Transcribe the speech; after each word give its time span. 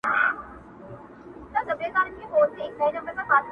په 1.53 1.59
جنګ 1.69 2.31
وتلی 2.33 2.67
د 2.71 2.75
ټولي 2.77 2.99
مځکي؛ 3.05 3.39